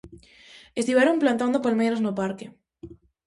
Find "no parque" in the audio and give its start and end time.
2.05-2.45